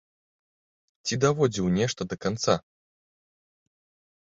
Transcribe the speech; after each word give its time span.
Ці 1.07 1.13
даводзіў 1.25 1.65
нешта 1.77 2.01
да 2.15 2.19
канца? 2.27 2.53